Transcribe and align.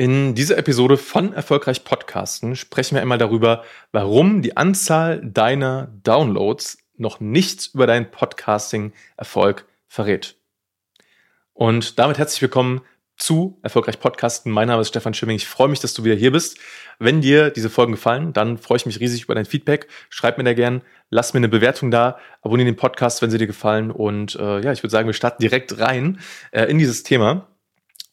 In 0.00 0.34
dieser 0.34 0.56
Episode 0.56 0.96
von 0.96 1.34
Erfolgreich 1.34 1.84
Podcasten 1.84 2.56
sprechen 2.56 2.94
wir 2.94 3.02
einmal 3.02 3.18
darüber, 3.18 3.64
warum 3.92 4.40
die 4.40 4.56
Anzahl 4.56 5.20
deiner 5.22 5.92
Downloads 6.04 6.78
noch 6.96 7.20
nichts 7.20 7.66
über 7.74 7.86
deinen 7.86 8.10
Podcasting-Erfolg 8.10 9.66
verrät. 9.88 10.36
Und 11.52 11.98
damit 11.98 12.16
herzlich 12.16 12.40
willkommen 12.40 12.80
zu 13.18 13.58
Erfolgreich 13.62 14.00
Podcasten. 14.00 14.50
Mein 14.50 14.68
Name 14.68 14.80
ist 14.80 14.88
Stefan 14.88 15.12
Schimming. 15.12 15.36
Ich 15.36 15.46
freue 15.46 15.68
mich, 15.68 15.80
dass 15.80 15.92
du 15.92 16.02
wieder 16.02 16.14
hier 16.14 16.32
bist. 16.32 16.56
Wenn 16.98 17.20
dir 17.20 17.50
diese 17.50 17.68
Folgen 17.68 17.92
gefallen, 17.92 18.32
dann 18.32 18.56
freue 18.56 18.76
ich 18.76 18.86
mich 18.86 19.00
riesig 19.00 19.24
über 19.24 19.34
dein 19.34 19.44
Feedback. 19.44 19.86
Schreib 20.08 20.38
mir 20.38 20.44
da 20.44 20.54
gern, 20.54 20.80
lass 21.10 21.34
mir 21.34 21.40
eine 21.40 21.50
Bewertung 21.50 21.90
da, 21.90 22.16
abonniere 22.40 22.70
den 22.70 22.76
Podcast, 22.76 23.20
wenn 23.20 23.30
sie 23.30 23.36
dir 23.36 23.46
gefallen. 23.46 23.90
Und 23.90 24.34
äh, 24.36 24.60
ja, 24.60 24.72
ich 24.72 24.82
würde 24.82 24.92
sagen, 24.92 25.08
wir 25.08 25.12
starten 25.12 25.42
direkt 25.42 25.78
rein 25.78 26.20
äh, 26.52 26.64
in 26.70 26.78
dieses 26.78 27.02
Thema. 27.02 27.49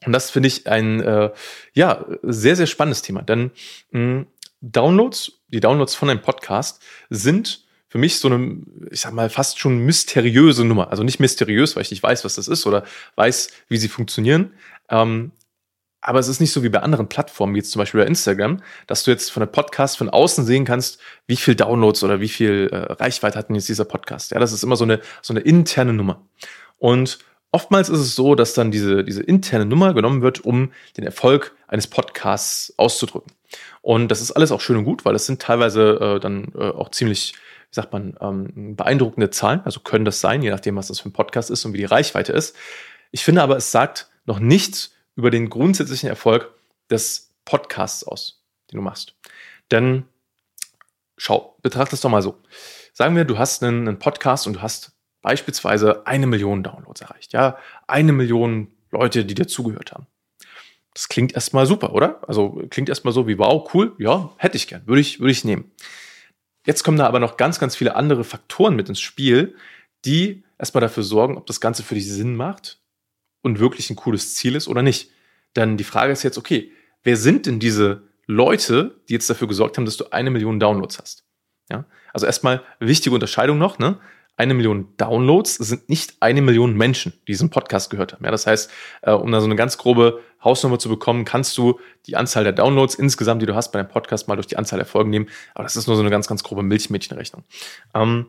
Und 0.06 0.14
das 0.14 0.30
finde 0.30 0.48
ich 0.48 0.68
ein 0.68 1.02
äh, 1.02 1.32
ja 1.74 2.06
sehr 2.22 2.56
sehr 2.56 2.68
spannendes 2.68 3.02
Thema, 3.02 3.22
denn 3.24 3.52
mh, 3.92 4.26
Downloads, 4.62 5.32
die 5.50 5.60
Downloads 5.60 5.96
von 5.96 6.10
einem 6.10 6.22
Podcast 6.22 6.82
sind 7.10 7.66
für 7.90 7.98
mich 7.98 8.20
so 8.20 8.28
eine, 8.28 8.58
ich 8.92 9.02
sag 9.02 9.14
mal, 9.14 9.30
fast 9.30 9.60
schon 9.60 9.80
mysteriöse 9.80 10.66
Nummer. 10.66 10.92
Also 10.92 11.04
nicht 11.04 11.20
mysteriös, 11.20 11.76
weil 11.76 11.84
ich 11.84 11.92
nicht 11.92 12.04
weiß, 12.04 12.26
was 12.26 12.36
das 12.36 12.48
ist 12.48 12.66
oder 12.66 12.84
weiß, 13.16 13.50
wie 13.70 13.78
sie 13.78 13.88
funktionieren. 13.88 14.54
Ähm, 14.90 15.32
aber 16.02 16.20
es 16.20 16.28
ist 16.28 16.40
nicht 16.40 16.52
so 16.52 16.64
wie 16.64 16.70
bei 16.70 16.80
anderen 16.80 17.10
Plattformen, 17.10 17.54
wie 17.56 17.60
jetzt 17.60 17.72
zum 17.72 17.80
Beispiel 17.80 18.02
bei 18.02 18.08
Instagram, 18.08 18.62
dass 18.88 19.04
du 19.04 19.12
jetzt 19.12 19.32
von 19.32 19.42
einem 19.42 19.52
Podcast 19.52 19.98
von 19.98 20.10
außen 20.10 20.46
sehen 20.46 20.66
kannst, 20.66 21.00
wie 21.28 21.38
viel 21.38 21.56
Downloads 21.56 22.04
oder 22.04 22.20
wie 22.20 22.28
viel 22.30 22.70
äh, 22.72 22.94
Reichweite 22.94 23.38
hat 23.38 23.50
denn 23.50 23.56
jetzt 23.56 23.70
dieser 23.70 23.86
Podcast. 23.86 24.32
Ja, 24.32 24.40
das 24.40 24.52
ist 24.52 24.64
immer 24.64 24.76
so 24.76 24.84
eine, 24.84 25.00
so 25.22 25.34
eine 25.34 25.40
interne 25.42 25.94
Nummer. 25.94 26.26
Und 26.78 27.20
Oftmals 27.52 27.90
ist 27.90 28.00
es 28.00 28.16
so, 28.16 28.36
dass 28.36 28.54
dann 28.54 28.72
diese, 28.72 29.04
diese 29.04 29.24
interne 29.24 29.66
Nummer 29.66 29.94
genommen 29.94 30.22
wird, 30.22 30.42
um 30.42 30.72
den 30.98 31.06
Erfolg 31.06 31.56
eines 31.68 31.88
Podcasts 31.88 32.74
auszudrücken. 32.78 33.32
Und 33.82 34.10
das 34.10 34.22
ist 34.22 34.32
alles 34.32 34.52
auch 34.52 34.62
schön 34.62 34.78
und 34.78 34.84
gut, 34.84 35.06
weil 35.06 35.14
das 35.14 35.26
sind 35.26 35.42
teilweise 35.42 36.16
äh, 36.18 36.20
dann 36.20 36.52
äh, 36.56 36.70
auch 36.70 36.92
ziemlich, 36.92 37.34
wie 37.70 37.76
sagt 37.76 37.94
man, 37.94 38.18
ähm, 38.20 38.76
beeindruckende 38.76 39.30
Zahlen. 39.30 39.62
Also 39.64 39.80
können 39.80 40.06
das 40.06 40.20
sein, 40.20 40.42
je 40.42 40.50
nachdem, 40.50 40.76
was 40.76 40.88
das 40.88 41.00
für 41.00 41.10
ein 41.10 41.14
Podcast 41.14 41.50
ist 41.50 41.64
und 41.66 41.74
wie 41.74 41.78
die 41.78 41.86
Reichweite 41.86 42.34
ist. 42.34 42.56
Ich 43.12 43.24
finde 43.24 43.42
aber, 43.42 43.56
es 43.56 43.72
sagt 43.72 44.10
noch 44.26 44.40
nichts 44.40 44.94
über 45.16 45.32
den 45.32 45.50
grundsätzlichen 45.50 46.10
Erfolg 46.10 46.54
des 46.90 47.34
Podcasts 47.46 48.04
aus, 48.04 48.44
den 48.72 48.78
du 48.78 48.84
machst. 48.84 49.16
Denn 49.72 50.04
schau, 51.18 51.58
betrachte 51.62 51.96
es 51.96 52.02
doch 52.02 52.10
mal 52.10 52.22
so. 52.22 52.38
Sagen 52.94 53.16
wir, 53.16 53.26
du 53.26 53.38
hast 53.38 53.64
einen, 53.64 53.88
einen 53.88 54.00
Podcast 54.00 54.48
und 54.48 54.58
du 54.58 54.62
hast 54.62 54.97
beispielsweise 55.28 56.08
eine 56.08 56.26
Million 56.26 56.64
Downloads 56.64 57.02
erreicht. 57.02 57.34
Ja, 57.34 57.58
eine 57.86 58.14
Million 58.14 58.72
Leute, 58.92 59.26
die 59.26 59.36
dir 59.36 59.46
zugehört 59.46 59.92
haben. 59.92 60.08
Das 60.94 61.10
klingt 61.10 61.34
erstmal 61.34 61.66
super, 61.66 61.92
oder? 61.92 62.22
Also 62.30 62.64
klingt 62.70 62.88
erstmal 62.88 63.14
so 63.14 63.28
wie, 63.28 63.38
wow, 63.38 63.70
cool, 63.74 63.94
ja, 63.98 64.30
hätte 64.38 64.56
ich 64.56 64.68
gern, 64.68 64.88
würde 64.88 65.02
ich, 65.02 65.20
würde 65.20 65.34
ich 65.34 65.44
nehmen. 65.44 65.70
Jetzt 66.66 66.84
kommen 66.86 66.98
da 66.98 67.06
aber 67.06 67.20
noch 67.20 67.36
ganz, 67.36 67.60
ganz 67.60 67.76
viele 67.76 67.98
andere 67.98 68.24
Faktoren 68.24 68.78
mit 68.78 68.88
ins 68.88 69.02
Spiel, 69.02 69.58
die 70.06 70.46
erstmal 70.58 70.80
dafür 70.80 71.04
sorgen, 71.04 71.36
ob 71.36 71.46
das 71.46 71.60
Ganze 71.60 71.84
für 71.84 71.96
dich 71.96 72.10
Sinn 72.10 72.38
macht 72.38 72.80
und 73.42 73.60
wirklich 73.60 73.90
ein 73.90 73.98
cooles 73.98 74.34
Ziel 74.34 74.56
ist 74.56 74.70
oder 74.70 74.82
nicht. 74.82 75.12
Denn 75.58 75.76
die 75.76 75.84
Frage 75.84 76.14
ist 76.14 76.24
jetzt, 76.24 76.38
okay, 76.38 76.72
wer 77.04 77.18
sind 77.18 77.48
denn 77.48 77.60
diese 77.60 78.04
Leute, 78.28 79.02
die 79.10 79.14
jetzt 79.14 79.30
dafür 79.30 79.50
gesorgt 79.50 79.78
haben, 79.78 79.84
dass 79.84 79.98
du 79.98 80.10
eine 80.12 80.30
Million 80.30 80.58
Downloads 80.58 81.00
hast? 81.00 81.26
Ja, 81.70 81.84
also 82.14 82.26
erstmal 82.26 82.64
wichtige 82.80 83.14
Unterscheidung 83.14 83.58
noch, 83.58 83.78
ne? 83.78 84.00
Eine 84.38 84.54
Million 84.54 84.96
Downloads 84.98 85.56
sind 85.56 85.90
nicht 85.90 86.16
eine 86.20 86.42
Million 86.42 86.78
Menschen, 86.78 87.14
die 87.22 87.32
diesen 87.32 87.50
Podcast 87.50 87.90
gehört 87.90 88.14
haben. 88.14 88.24
Ja, 88.24 88.32
das 88.32 88.46
heißt, 88.46 88.72
äh, 89.02 89.12
um 89.12 89.32
da 89.32 89.40
so 89.40 89.46
eine 89.46 89.56
ganz 89.56 89.78
grobe 89.78 90.22
Hausnummer 90.44 90.78
zu 90.78 90.90
bekommen, 90.90 91.26
kannst 91.26 91.58
du 91.58 91.80
die 92.06 92.16
Anzahl 92.16 92.44
der 92.44 92.54
Downloads 92.54 92.96
insgesamt, 92.96 93.42
die 93.42 93.48
du 93.48 93.56
hast 93.56 93.72
bei 93.72 93.80
deinem 93.80 93.90
Podcast, 93.90 94.28
mal 94.28 94.36
durch 94.36 94.48
die 94.48 94.58
Anzahl 94.58 94.78
der 94.78 94.86
Folgen 94.86 95.10
nehmen. 95.10 95.28
Aber 95.56 95.64
das 95.64 95.76
ist 95.76 95.88
nur 95.88 95.96
so 95.96 96.04
eine 96.04 96.12
ganz, 96.12 96.28
ganz 96.28 96.44
grobe 96.44 96.62
Milchmädchenrechnung. 96.62 97.44
Ähm, 97.96 98.28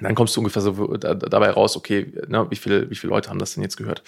dann 0.00 0.14
kommst 0.14 0.34
du 0.36 0.40
ungefähr 0.40 0.62
so 0.62 0.96
dabei 0.96 1.50
raus, 1.50 1.76
okay, 1.76 2.12
ne, 2.28 2.50
wie, 2.50 2.56
viele, 2.56 2.90
wie 2.90 2.96
viele 2.96 3.10
Leute 3.10 3.30
haben 3.30 3.38
das 3.38 3.54
denn 3.54 3.62
jetzt 3.62 3.76
gehört? 3.76 4.02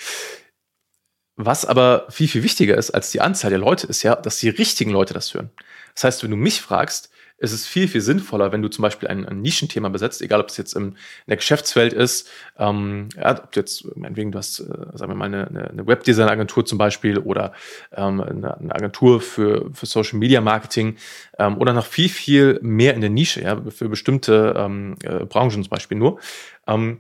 Was 1.37 1.65
aber 1.65 2.07
viel, 2.11 2.29
viel 2.29 2.43
wichtiger 2.43 2.77
ist 2.77 2.91
als 2.91 3.11
die 3.11 3.21
Anzahl 3.21 3.51
der 3.51 3.61
Leute, 3.61 3.87
ist 3.87 4.03
ja, 4.03 4.17
dass 4.17 4.39
die 4.39 4.49
richtigen 4.49 4.91
Leute 4.91 5.15
das 5.15 5.33
hören. 5.33 5.51
Das 5.95 6.05
heißt, 6.05 6.23
wenn 6.23 6.31
du 6.31 6.37
mich 6.37 6.61
fragst, 6.61 7.11
es 7.41 7.53
ist 7.53 7.67
viel, 7.67 7.89
viel 7.89 8.01
sinnvoller, 8.01 8.53
wenn 8.53 8.63
du 8.63 8.69
zum 8.69 8.83
Beispiel 8.83 9.09
ein, 9.09 9.27
ein 9.27 9.41
Nischenthema 9.41 9.89
besetzt, 9.89 10.21
egal 10.23 10.41
ob 10.41 10.49
es 10.49 10.57
jetzt 10.57 10.75
in 10.75 10.97
der 11.27 11.37
Geschäftswelt 11.37 11.93
ist, 11.93 12.29
ähm, 12.59 13.09
ja, 13.17 13.43
ob 13.43 13.53
du 13.53 13.61
jetzt, 13.61 13.97
meinetwegen, 13.97 14.33
du 14.33 14.39
hast, 14.39 14.61
äh, 14.61 14.65
sagen 14.95 15.13
wir 15.13 15.15
mal, 15.15 15.27
eine, 15.27 15.71
eine 15.71 15.87
Webdesign-Agentur 15.87 16.67
zum 16.67 16.79
Beispiel 16.79 17.19
oder 17.19 17.53
ähm, 17.93 18.21
eine, 18.21 18.59
eine 18.59 18.75
Agentur 18.75 19.21
für, 19.21 19.71
für 19.73 19.87
Social 19.87 20.19
Media 20.19 20.41
Marketing 20.41 20.97
ähm, 21.39 21.59
oder 21.59 21.73
noch 21.73 21.87
viel, 21.87 22.09
viel 22.09 22.59
mehr 22.61 22.95
in 22.95 23.01
der 23.01 23.11
Nische, 23.11 23.43
ja, 23.43 23.61
für 23.71 23.89
bestimmte 23.89 24.55
ähm, 24.57 24.97
äh, 25.03 25.25
Branchen 25.25 25.63
zum 25.63 25.71
Beispiel 25.71 25.97
nur, 25.97 26.19
ähm, 26.67 26.99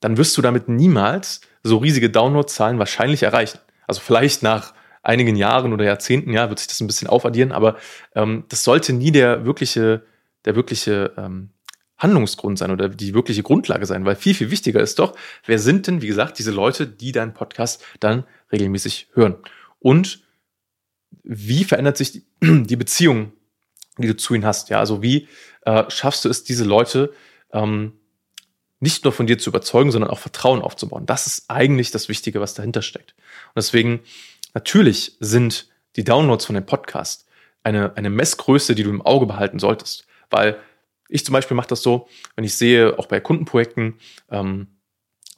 dann 0.00 0.16
wirst 0.16 0.36
du 0.38 0.42
damit 0.42 0.68
niemals 0.68 1.42
so 1.62 1.76
riesige 1.76 2.08
Downloadzahlen 2.08 2.78
wahrscheinlich 2.78 3.22
erreichen. 3.22 3.58
Also 3.86 4.00
vielleicht 4.00 4.42
nach 4.42 4.72
einigen 5.02 5.36
Jahren 5.36 5.72
oder 5.72 5.84
Jahrzehnten, 5.84 6.32
ja, 6.32 6.48
wird 6.48 6.58
sich 6.58 6.68
das 6.68 6.80
ein 6.80 6.86
bisschen 6.86 7.08
aufaddieren, 7.08 7.52
aber 7.52 7.76
ähm, 8.14 8.44
das 8.48 8.64
sollte 8.64 8.92
nie 8.92 9.12
der 9.12 9.44
wirkliche, 9.44 10.04
der 10.44 10.56
wirkliche 10.56 11.12
ähm, 11.16 11.50
Handlungsgrund 12.00 12.58
sein 12.58 12.70
oder 12.70 12.88
die 12.88 13.14
wirkliche 13.14 13.42
Grundlage 13.42 13.86
sein, 13.86 14.04
weil 14.04 14.16
viel, 14.16 14.34
viel 14.34 14.50
wichtiger 14.50 14.80
ist 14.80 14.98
doch, 14.98 15.16
wer 15.44 15.58
sind 15.58 15.86
denn, 15.86 16.02
wie 16.02 16.06
gesagt, 16.06 16.38
diese 16.38 16.50
Leute, 16.50 16.86
die 16.86 17.12
deinen 17.12 17.34
Podcast 17.34 17.84
dann 18.00 18.24
regelmäßig 18.50 19.08
hören? 19.12 19.36
Und 19.78 20.22
wie 21.22 21.64
verändert 21.64 21.96
sich 21.96 22.12
die, 22.40 22.76
Beziehung, 22.76 23.32
die 23.98 24.06
du 24.06 24.16
zu 24.16 24.34
ihnen 24.34 24.46
hast? 24.46 24.70
Ja, 24.70 24.78
also 24.78 25.02
wie 25.02 25.28
äh, 25.62 25.84
schaffst 25.88 26.24
du 26.24 26.28
es, 26.28 26.42
diese 26.42 26.64
Leute 26.64 27.12
ähm, 27.52 27.92
nicht 28.80 29.04
nur 29.04 29.12
von 29.12 29.26
dir 29.26 29.38
zu 29.38 29.50
überzeugen, 29.50 29.90
sondern 29.90 30.10
auch 30.10 30.18
Vertrauen 30.18 30.62
aufzubauen? 30.62 31.04
Das 31.04 31.26
ist 31.26 31.44
eigentlich 31.48 31.90
das 31.90 32.08
Wichtige, 32.08 32.40
was 32.40 32.54
dahinter 32.54 32.80
steckt. 32.80 33.14
Und 33.48 33.56
deswegen 33.58 34.00
Natürlich 34.54 35.16
sind 35.20 35.68
die 35.96 36.04
Downloads 36.04 36.46
von 36.46 36.54
dem 36.54 36.66
Podcast 36.66 37.26
eine, 37.62 37.96
eine 37.96 38.10
Messgröße, 38.10 38.74
die 38.74 38.82
du 38.82 38.90
im 38.90 39.02
Auge 39.02 39.26
behalten 39.26 39.58
solltest. 39.58 40.06
Weil 40.30 40.56
ich 41.08 41.24
zum 41.24 41.32
Beispiel 41.32 41.56
mache 41.56 41.68
das 41.68 41.82
so, 41.82 42.08
wenn 42.36 42.44
ich 42.44 42.54
sehe, 42.54 42.98
auch 42.98 43.06
bei 43.06 43.20
Kundenprojekten, 43.20 43.94
ähm, 44.30 44.68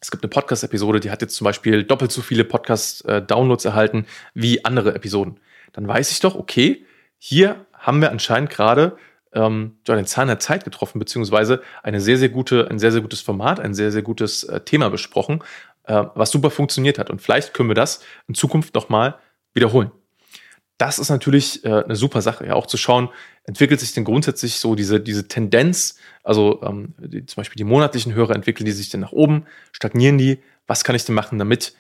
es 0.00 0.10
gibt 0.10 0.24
eine 0.24 0.30
Podcast-Episode, 0.30 0.98
die 0.98 1.10
hat 1.10 1.22
jetzt 1.22 1.36
zum 1.36 1.44
Beispiel 1.44 1.84
doppelt 1.84 2.10
so 2.10 2.22
viele 2.22 2.44
Podcast-Downloads 2.44 3.64
erhalten 3.64 4.06
wie 4.34 4.64
andere 4.64 4.94
Episoden. 4.94 5.38
Dann 5.72 5.86
weiß 5.86 6.10
ich 6.10 6.18
doch, 6.18 6.34
okay, 6.34 6.84
hier 7.18 7.66
haben 7.72 8.00
wir 8.00 8.10
anscheinend 8.10 8.50
gerade 8.50 8.96
ähm, 9.32 9.78
den 9.86 10.04
Zahn 10.06 10.26
der 10.26 10.40
Zeit 10.40 10.64
getroffen, 10.64 10.98
beziehungsweise 10.98 11.62
eine 11.82 12.00
sehr, 12.00 12.18
sehr 12.18 12.28
gute, 12.28 12.68
ein 12.68 12.80
sehr, 12.80 12.92
sehr 12.92 13.00
gutes 13.00 13.20
Format, 13.20 13.60
ein 13.60 13.74
sehr, 13.74 13.92
sehr 13.92 14.02
gutes 14.02 14.44
äh, 14.44 14.60
Thema 14.60 14.90
besprochen, 14.90 15.42
äh, 15.84 16.04
was 16.15 16.31
super 16.31 16.50
funktioniert 16.50 16.98
hat. 16.98 17.10
Und 17.10 17.20
vielleicht 17.20 17.54
können 17.54 17.70
wir 17.70 17.75
das 17.75 18.03
in 18.28 18.34
Zukunft 18.34 18.75
nochmal 18.75 19.16
wiederholen. 19.54 19.91
Das 20.78 20.98
ist 20.98 21.10
natürlich 21.10 21.65
äh, 21.65 21.84
eine 21.84 21.97
super 21.97 22.22
Sache, 22.22 22.47
ja, 22.47 22.54
auch 22.54 22.66
zu 22.66 22.76
schauen, 22.76 23.09
entwickelt 23.44 23.81
sich 23.81 23.92
denn 23.92 24.04
grundsätzlich 24.04 24.56
so 24.56 24.75
diese, 24.75 25.00
diese 25.00 25.28
Tendenz, 25.28 25.97
also 26.22 26.60
ähm, 26.62 26.94
die, 26.98 27.25
zum 27.26 27.41
Beispiel 27.41 27.56
die 27.56 27.65
monatlichen 27.65 28.15
Hörer 28.15 28.34
entwickeln 28.34 28.66
die 28.66 28.72
sich 28.72 28.88
denn 28.88 29.00
nach 29.00 29.12
oben, 29.12 29.47
stagnieren 29.72 30.19
die, 30.19 30.41
was 30.66 30.84
kann 30.84 30.97
ich 30.97 31.04
denn 31.04 31.15
machen, 31.15 31.38
damit 31.38 31.75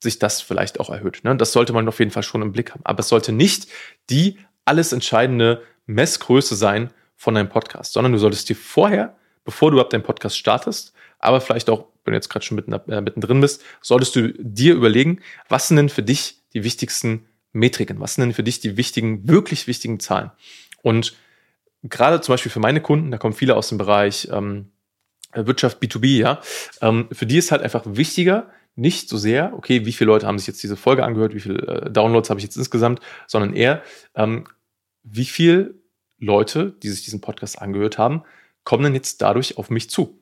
sich 0.00 0.18
das 0.18 0.40
vielleicht 0.40 0.78
auch 0.80 0.90
erhöht. 0.90 1.24
Ne? 1.24 1.36
Das 1.36 1.52
sollte 1.52 1.72
man 1.72 1.88
auf 1.88 1.98
jeden 1.98 2.10
Fall 2.10 2.22
schon 2.22 2.42
im 2.42 2.52
Blick 2.52 2.72
haben. 2.72 2.82
Aber 2.84 3.00
es 3.00 3.08
sollte 3.08 3.32
nicht 3.32 3.68
die 4.10 4.38
alles 4.64 4.92
entscheidende 4.92 5.62
Messgröße 5.86 6.54
sein 6.54 6.90
von 7.16 7.34
deinem 7.34 7.48
Podcast, 7.48 7.92
sondern 7.92 8.12
du 8.12 8.18
solltest 8.18 8.48
dir 8.48 8.56
vorher, 8.56 9.16
bevor 9.44 9.70
du 9.70 9.80
ab 9.80 9.90
deinem 9.90 10.02
Podcast 10.02 10.38
startest, 10.38 10.92
aber 11.18 11.40
vielleicht 11.40 11.70
auch 11.70 11.86
wenn 12.04 12.12
du 12.12 12.16
jetzt 12.16 12.28
gerade 12.28 12.44
schon 12.44 12.56
mitten, 12.56 12.72
äh, 12.72 13.00
mittendrin 13.00 13.40
bist, 13.40 13.62
solltest 13.80 14.16
du 14.16 14.32
dir 14.32 14.74
überlegen, 14.74 15.20
was 15.48 15.68
sind 15.68 15.76
denn 15.76 15.88
für 15.88 16.02
dich 16.02 16.42
die 16.52 16.64
wichtigsten 16.64 17.26
Metriken? 17.52 18.00
Was 18.00 18.14
sind 18.14 18.22
denn 18.22 18.34
für 18.34 18.42
dich 18.42 18.60
die 18.60 18.76
wichtigen, 18.76 19.28
wirklich 19.28 19.66
wichtigen 19.66 20.00
Zahlen? 20.00 20.30
Und 20.82 21.16
gerade 21.82 22.20
zum 22.20 22.32
Beispiel 22.32 22.52
für 22.52 22.60
meine 22.60 22.80
Kunden, 22.80 23.10
da 23.10 23.18
kommen 23.18 23.34
viele 23.34 23.56
aus 23.56 23.68
dem 23.68 23.78
Bereich 23.78 24.28
ähm, 24.30 24.70
Wirtschaft 25.32 25.82
B2B, 25.82 26.18
ja, 26.18 26.40
ähm, 26.80 27.08
für 27.10 27.26
die 27.26 27.38
ist 27.38 27.50
halt 27.50 27.62
einfach 27.62 27.82
wichtiger, 27.86 28.50
nicht 28.76 29.08
so 29.08 29.16
sehr, 29.16 29.52
okay, 29.54 29.86
wie 29.86 29.92
viele 29.92 30.08
Leute 30.08 30.26
haben 30.26 30.38
sich 30.38 30.48
jetzt 30.48 30.62
diese 30.62 30.76
Folge 30.76 31.04
angehört, 31.04 31.34
wie 31.34 31.40
viele 31.40 31.66
äh, 31.66 31.90
Downloads 31.90 32.30
habe 32.30 32.40
ich 32.40 32.44
jetzt 32.44 32.56
insgesamt, 32.56 33.00
sondern 33.26 33.54
eher, 33.54 33.82
ähm, 34.14 34.46
wie 35.02 35.24
viele 35.24 35.74
Leute, 36.18 36.74
die 36.82 36.88
sich 36.88 37.04
diesen 37.04 37.20
Podcast 37.20 37.60
angehört 37.60 37.98
haben, 37.98 38.22
kommen 38.64 38.84
denn 38.84 38.94
jetzt 38.94 39.22
dadurch 39.22 39.58
auf 39.58 39.70
mich 39.70 39.90
zu? 39.90 40.18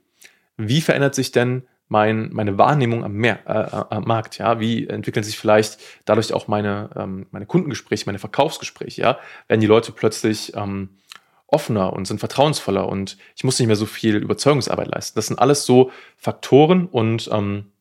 Wie 0.56 0.80
verändert 0.80 1.14
sich 1.14 1.32
denn 1.32 1.66
mein, 1.92 2.30
meine 2.32 2.56
Wahrnehmung 2.56 3.04
am, 3.04 3.12
Meer, 3.12 3.38
äh, 3.46 3.52
äh, 3.52 3.84
am 3.90 4.04
Markt, 4.04 4.38
ja, 4.38 4.58
wie 4.58 4.88
entwickeln 4.88 5.22
sich 5.22 5.38
vielleicht 5.38 5.78
dadurch 6.06 6.32
auch 6.32 6.48
meine, 6.48 6.88
ähm, 6.96 7.26
meine 7.30 7.44
Kundengespräche, 7.44 8.06
meine 8.06 8.18
Verkaufsgespräche, 8.18 9.02
ja, 9.02 9.18
werden 9.46 9.60
die 9.60 9.66
Leute 9.66 9.92
plötzlich 9.92 10.56
ähm, 10.56 10.96
offener 11.46 11.92
und 11.92 12.06
sind 12.06 12.18
vertrauensvoller 12.18 12.88
und 12.88 13.18
ich 13.36 13.44
muss 13.44 13.58
nicht 13.58 13.68
mehr 13.68 13.76
so 13.76 13.84
viel 13.84 14.16
Überzeugungsarbeit 14.16 14.88
leisten. 14.88 15.16
Das 15.16 15.26
sind 15.26 15.38
alles 15.38 15.66
so 15.66 15.90
Faktoren 16.16 16.86
und 16.86 17.28
ähm, 17.30 17.71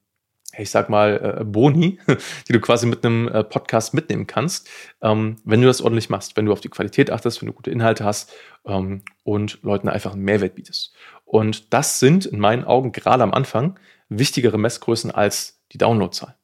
ich 0.58 0.70
sag 0.70 0.90
mal, 0.90 1.40
äh, 1.40 1.44
Boni, 1.44 2.00
die 2.48 2.54
du 2.54 2.60
quasi 2.60 2.86
mit 2.86 3.06
einem 3.06 3.28
äh, 3.28 3.44
Podcast 3.44 3.94
mitnehmen 3.94 4.28
kannst, 4.28 4.70
ähm, 5.02 5.38
wenn 5.44 5.62
du 5.62 5.68
das 5.68 5.82
ordentlich 5.82 6.10
machst, 6.10 6.38
wenn 6.38 6.46
du 6.46 6.52
auf 6.52 6.62
die 6.62 6.70
Qualität 6.70 7.12
achtest, 7.12 7.42
wenn 7.42 7.48
du 7.48 7.54
gute 7.54 7.72
Inhalte 7.72 8.04
hast 8.04 8.32
ähm, 8.66 9.04
und 9.24 9.60
Leuten 9.64 9.90
einfach 9.90 10.14
einen 10.14 10.24
Mehrwert 10.24 10.56
bietest. 10.56 10.94
Und 11.26 11.74
das 11.74 12.00
sind 12.00 12.26
in 12.26 12.40
meinen 12.40 12.66
Augen 12.66 12.92
gerade 12.92 13.24
am 13.24 13.34
Anfang 13.34 13.80
wichtigere 14.10 14.58
Messgrößen 14.58 15.12
als 15.12 15.62
die 15.72 15.78
Downloadzahl. 15.78 16.36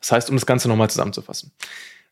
Das 0.00 0.12
heißt, 0.12 0.30
um 0.30 0.36
das 0.36 0.46
Ganze 0.46 0.68
nochmal 0.68 0.90
zusammenzufassen. 0.90 1.52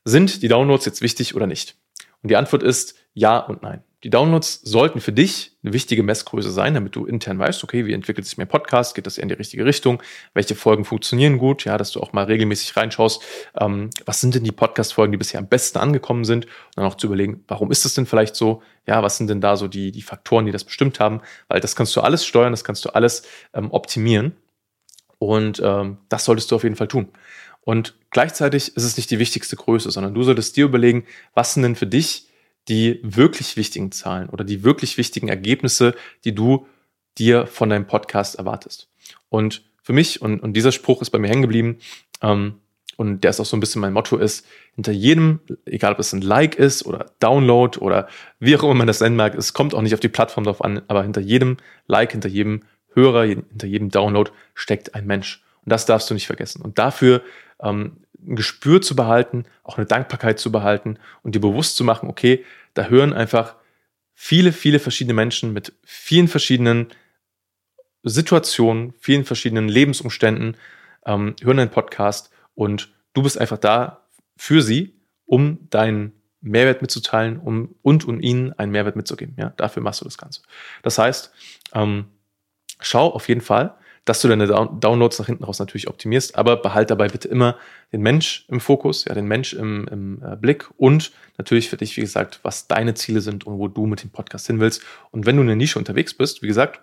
Sind 0.05 0.43
die 0.43 0.49
Downloads 0.49 0.85
jetzt 0.85 1.03
wichtig 1.03 1.35
oder 1.35 1.47
nicht? 1.47 1.77
Und 2.25 2.31
die 2.31 2.37
Antwort 2.37 2.63
ist 2.63 2.95
ja 3.13 3.37
und 3.37 3.63
nein. 3.63 3.85
Die 4.03 4.09
Downloads 4.09 4.63
sollten 4.63 5.01
für 5.01 5.13
dich 5.13 5.53
eine 5.63 5.75
wichtige 5.75 6.03
Messgröße 6.03 6.51
sein, 6.51 6.73
damit 6.73 6.97
du 6.97 7.05
intern 7.05 7.39
weißt, 7.39 7.63
okay, 7.65 7.85
wie 7.85 7.93
entwickelt 7.93 8.27
sich 8.27 8.39
mein 8.39 8.49
Podcast, 8.49 8.95
geht 8.95 9.07
das 9.07 9.19
eher 9.19 9.25
in 9.25 9.29
die 9.29 9.35
richtige 9.35 9.67
Richtung, 9.67 10.03
welche 10.33 10.55
Folgen 10.55 10.87
funktionieren 10.87 11.37
gut, 11.37 11.67
ja, 11.67 11.77
dass 11.77 11.91
du 11.91 12.01
auch 12.01 12.15
mal 12.15 12.25
regelmäßig 12.25 12.77
reinschaust, 12.77 13.23
ähm, 13.59 13.91
was 14.07 14.23
sind 14.23 14.35
denn 14.35 14.45
die 14.45 14.53
Podcast-Folgen, 14.53 15.13
die 15.13 15.19
bisher 15.19 15.39
am 15.39 15.49
besten 15.49 15.79
angekommen 15.79 16.25
sind? 16.25 16.47
Und 16.47 16.53
dann 16.77 16.85
auch 16.87 16.97
zu 16.97 17.09
überlegen, 17.09 17.45
warum 17.47 17.71
ist 17.71 17.85
das 17.85 17.93
denn 17.93 18.07
vielleicht 18.07 18.37
so, 18.37 18.63
ja, 18.87 19.03
was 19.03 19.19
sind 19.19 19.29
denn 19.29 19.43
da 19.43 19.57
so 19.57 19.69
die, 19.69 19.93
die 19.93 20.03
Faktoren, 20.03 20.47
die 20.47 20.53
das 20.53 20.65
bestimmt 20.65 20.99
haben, 20.99 21.21
weil 21.49 21.61
das 21.61 21.77
kannst 21.77 21.95
du 21.95 22.01
alles 22.01 22.25
steuern, 22.25 22.53
das 22.53 22.65
kannst 22.65 22.87
du 22.87 22.91
alles 22.91 23.23
ähm, 23.53 23.71
optimieren. 23.71 24.35
Und 25.19 25.63
ähm, 25.65 25.99
das 26.09 26.25
solltest 26.25 26.51
du 26.51 26.57
auf 26.57 26.65
jeden 26.65 26.77
Fall 26.77 26.89
tun. 26.89 27.09
Und 27.65 27.95
gleichzeitig 28.11 28.77
ist 28.77 28.85
es 28.85 28.97
nicht 28.97 29.11
die 29.11 29.19
wichtigste 29.19 29.57
Größe, 29.57 29.91
sondern 29.91 30.15
du 30.15 30.23
solltest 30.23 30.57
dir 30.57 30.67
überlegen, 30.67 31.05
was 31.33 31.55
sind 31.55 31.63
denn 31.63 31.77
für 31.77 31.87
dich 31.87 32.29
die 32.69 33.01
wirklich 33.03 33.57
wichtigen 33.57 33.93
Zahlen 33.93 34.29
oder 34.31 34.45
die 34.45 34.65
wirklich 34.65 34.97
wichtigen 34.97 35.29
Ergebnisse, 35.29 35.95
die 36.25 36.35
du 36.35 36.67
dir 37.19 37.47
von 37.47 37.69
deinem 37.69 37.87
Podcast 37.87 38.37
erwartest. 38.37 38.89
Und 39.29 39.63
für 39.83 39.93
mich, 39.93 40.23
und, 40.23 40.41
und 40.41 40.55
dieser 40.55 40.73
Spruch 40.73 41.03
ist 41.03 41.11
bei 41.11 41.19
mir 41.19 41.29
hängen 41.29 41.43
geblieben, 41.43 41.79
ähm, 42.23 42.55
und 42.97 43.25
der 43.25 43.31
ist 43.31 43.41
auch 43.41 43.45
so 43.45 43.57
ein 43.57 43.61
bisschen 43.61 43.81
mein 43.81 43.93
Motto 43.93 44.17
ist, 44.17 44.47
hinter 44.77 44.93
jedem, 44.93 45.41
egal 45.65 45.93
ob 45.93 45.99
es 45.99 46.13
ein 46.13 46.21
Like 46.21 46.55
ist 46.55 46.87
oder 46.87 47.11
Download 47.19 47.79
oder 47.81 48.09
wie 48.39 48.57
auch 48.57 48.63
immer 48.63 48.75
man 48.75 48.87
das 48.87 49.01
nennen 49.01 49.17
mag, 49.17 49.35
es 49.35 49.53
kommt 49.53 49.75
auch 49.75 49.83
nicht 49.83 49.95
auf 49.95 50.01
die 50.01 50.09
Plattform 50.09 50.45
drauf 50.45 50.65
an, 50.65 50.83
aber 50.87 51.03
hinter 51.03 51.21
jedem 51.21 51.57
Like, 51.87 52.13
hinter 52.13 52.29
jedem 52.29 52.63
Hörer, 52.93 53.25
hinter 53.25 53.67
jedem 53.67 53.91
Download 53.91 54.31
steckt 54.55 54.95
ein 54.95 55.07
Mensch. 55.07 55.43
Und 55.65 55.73
das 55.73 55.87
darfst 55.87 56.09
du 56.09 56.15
nicht 56.15 56.27
vergessen. 56.27 56.63
Und 56.63 56.79
dafür 56.79 57.23
ähm, 57.61 58.05
ein 58.27 58.37
Gespür 58.37 58.81
zu 58.81 58.97
behalten, 58.97 59.45
auch 59.63 59.77
eine 59.77 59.87
Dankbarkeit 59.87 60.39
zu 60.39 60.51
behalten 60.51 60.99
und 61.23 61.35
dir 61.35 61.41
bewusst 61.41 61.77
zu 61.77 61.85
machen, 61.85 62.09
okay, 62.09 62.45
da 62.75 62.87
hören 62.87 63.13
einfach 63.13 63.57
viele, 64.15 64.53
viele 64.53 64.79
verschiedene 64.79 65.15
Menschen 65.15 65.53
mit 65.53 65.73
vielen 65.85 66.29
verschiedenen 66.29 66.89
Situationen, 68.03 68.95
vielen 68.99 69.25
verschiedenen 69.25 69.69
Lebensumständen, 69.69 70.57
ähm, 71.07 71.35
hören 71.43 71.59
einen 71.59 71.71
Podcast 71.71 72.31
und 72.55 72.93
du 73.13 73.23
bist 73.23 73.39
einfach 73.39 73.59
da 73.59 74.07
für 74.37 74.63
sie, 74.63 74.95
um 75.27 75.69
deinen 75.71 76.13
Mehrwert 76.41 76.83
mitzuteilen 76.83 77.39
um, 77.39 77.75
und 77.83 78.07
um 78.07 78.21
ihnen 78.21 78.53
einen 78.53 78.73
Mehrwert 78.73 78.97
mitzugeben. 78.97 79.35
Ja, 79.39 79.51
dafür 79.57 79.83
machst 79.83 80.03
du 80.03 80.05
das 80.05 80.19
Ganze. 80.19 80.43
Das 80.83 80.99
heißt, 80.99 81.33
ähm, 81.73 82.07
schau 82.81 83.11
auf 83.11 83.29
jeden 83.29 83.41
Fall, 83.41 83.75
dass 84.05 84.21
du 84.21 84.29
deine 84.29 84.47
Downloads 84.47 85.19
nach 85.19 85.27
hinten 85.27 85.45
raus 85.45 85.59
natürlich 85.59 85.89
optimierst, 85.89 86.37
aber 86.37 86.57
behalt 86.57 86.91
dabei 86.91 87.09
bitte 87.09 87.29
immer 87.29 87.57
den 87.93 88.03
Mensch 88.03 88.45
im 88.49 88.61
Fokus, 88.61 89.07
ja, 89.07 89.15
den 89.15 89.27
Mensch 89.27 89.55
im, 89.55 89.89
im 89.89 90.23
äh, 90.23 90.37
Blick 90.37 90.69
und 90.77 91.13
natürlich 91.39 91.71
für 91.71 91.77
dich, 91.77 91.97
wie 91.97 92.03
gesagt, 92.03 92.41
was 92.43 92.69
deine 92.69 92.95
Ziele 92.95 93.21
sind 93.21 93.47
und 93.47 93.59
wo 93.59 93.69
du 93.69 93.87
mit 93.87 94.03
dem 94.03 94.11
Podcast 94.11 94.47
hin 94.47 94.61
willst. 94.61 94.83
Und 95.11 95.25
wenn 95.27 95.37
du 95.37 95.43
in 95.43 95.49
der 95.49 95.57
Nische 95.57 95.79
unterwegs 95.79 96.13
bist, 96.13 96.43
wie 96.43 96.49
gesagt, 96.49 96.81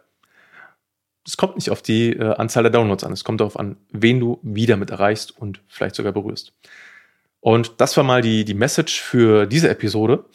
es 1.25 1.37
kommt 1.37 1.55
nicht 1.55 1.69
auf 1.69 1.83
die 1.83 2.13
äh, 2.13 2.35
Anzahl 2.35 2.63
der 2.63 2.71
Downloads 2.71 3.03
an, 3.03 3.13
es 3.13 3.23
kommt 3.23 3.41
darauf 3.41 3.59
an, 3.59 3.77
wen 3.91 4.19
du 4.19 4.39
wieder 4.41 4.75
mit 4.75 4.89
erreichst 4.89 5.37
und 5.37 5.61
vielleicht 5.67 5.95
sogar 5.95 6.13
berührst. 6.13 6.53
Und 7.39 7.73
das 7.77 7.95
war 7.97 8.03
mal 8.03 8.21
die, 8.21 8.45
die 8.45 8.53
Message 8.53 9.01
für 9.01 9.45
diese 9.45 9.69
Episode. 9.69 10.25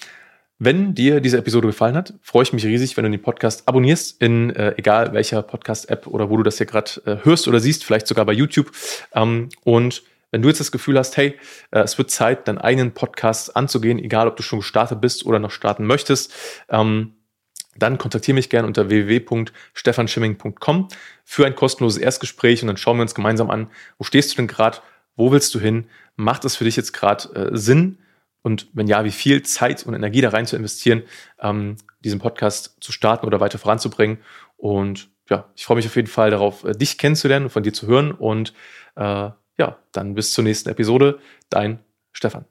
Wenn 0.58 0.94
dir 0.94 1.20
diese 1.20 1.36
Episode 1.36 1.66
gefallen 1.66 1.96
hat, 1.96 2.14
freue 2.22 2.44
ich 2.44 2.52
mich 2.54 2.64
riesig, 2.64 2.96
wenn 2.96 3.04
du 3.04 3.10
den 3.10 3.20
Podcast 3.20 3.68
abonnierst, 3.68 4.22
in 4.22 4.56
äh, 4.56 4.72
egal 4.78 5.12
welcher 5.12 5.42
Podcast-App 5.42 6.06
oder 6.06 6.30
wo 6.30 6.38
du 6.38 6.42
das 6.42 6.56
hier 6.56 6.64
gerade 6.64 6.90
äh, 7.04 7.16
hörst 7.24 7.46
oder 7.46 7.60
siehst, 7.60 7.84
vielleicht 7.84 8.06
sogar 8.06 8.24
bei 8.24 8.32
YouTube. 8.32 8.72
Ähm, 9.12 9.50
und 9.64 10.02
wenn 10.30 10.40
du 10.40 10.48
jetzt 10.48 10.60
das 10.60 10.72
Gefühl 10.72 10.98
hast, 10.98 11.18
hey, 11.18 11.38
äh, 11.72 11.80
es 11.80 11.98
wird 11.98 12.10
Zeit, 12.10 12.48
deinen 12.48 12.56
eigenen 12.56 12.92
Podcast 12.92 13.54
anzugehen, 13.54 13.98
egal 13.98 14.28
ob 14.28 14.36
du 14.36 14.42
schon 14.42 14.60
gestartet 14.60 15.02
bist 15.02 15.26
oder 15.26 15.38
noch 15.38 15.50
starten 15.50 15.84
möchtest, 15.84 16.32
ähm, 16.70 17.16
dann 17.78 17.98
kontaktiere 17.98 18.34
mich 18.34 18.48
gerne 18.48 18.66
unter 18.66 18.88
www.stefanschimming.com 18.88 20.88
für 21.24 21.44
ein 21.44 21.54
kostenloses 21.54 22.00
Erstgespräch 22.00 22.62
und 22.62 22.68
dann 22.68 22.78
schauen 22.78 22.96
wir 22.96 23.02
uns 23.02 23.14
gemeinsam 23.14 23.50
an, 23.50 23.68
wo 23.98 24.04
stehst 24.04 24.32
du 24.32 24.36
denn 24.36 24.46
gerade, 24.46 24.78
wo 25.16 25.32
willst 25.32 25.54
du 25.54 25.60
hin, 25.60 25.86
macht 26.16 26.46
es 26.46 26.56
für 26.56 26.64
dich 26.64 26.76
jetzt 26.76 26.94
gerade 26.94 27.28
äh, 27.34 27.56
Sinn, 27.56 27.98
und 28.46 28.68
wenn 28.74 28.86
ja, 28.86 29.02
wie 29.02 29.10
viel 29.10 29.42
Zeit 29.42 29.84
und 29.86 29.94
Energie 29.94 30.20
da 30.20 30.28
rein 30.28 30.46
zu 30.46 30.54
investieren, 30.54 31.02
ähm, 31.40 31.78
diesen 32.04 32.20
Podcast 32.20 32.76
zu 32.80 32.92
starten 32.92 33.26
oder 33.26 33.40
weiter 33.40 33.58
voranzubringen. 33.58 34.18
Und 34.56 35.10
ja, 35.28 35.50
ich 35.56 35.64
freue 35.64 35.78
mich 35.78 35.86
auf 35.86 35.96
jeden 35.96 36.06
Fall 36.06 36.30
darauf, 36.30 36.62
äh, 36.62 36.70
dich 36.70 36.96
kennenzulernen 36.96 37.46
und 37.46 37.50
von 37.50 37.64
dir 37.64 37.72
zu 37.72 37.88
hören. 37.88 38.12
Und 38.12 38.54
äh, 38.94 39.30
ja, 39.58 39.78
dann 39.90 40.14
bis 40.14 40.30
zur 40.30 40.44
nächsten 40.44 40.68
Episode. 40.68 41.18
Dein 41.50 41.80
Stefan. 42.12 42.44